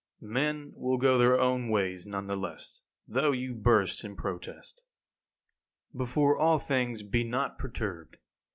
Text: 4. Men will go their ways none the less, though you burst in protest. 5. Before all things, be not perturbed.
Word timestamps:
4. 0.19 0.29
Men 0.29 0.71
will 0.75 0.97
go 0.97 1.19
their 1.19 1.37
ways 1.69 2.07
none 2.07 2.25
the 2.25 2.35
less, 2.35 2.81
though 3.07 3.31
you 3.33 3.53
burst 3.53 4.03
in 4.03 4.15
protest. 4.15 4.81
5. 5.91 5.97
Before 5.99 6.35
all 6.39 6.57
things, 6.57 7.03
be 7.03 7.23
not 7.23 7.59
perturbed. 7.59 8.17